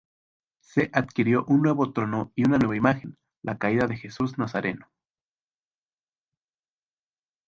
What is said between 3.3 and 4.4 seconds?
la Caída de Jesús